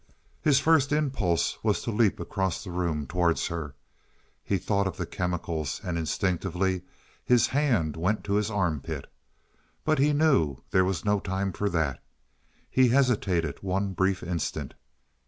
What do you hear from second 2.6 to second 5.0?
the room towards her. He thought of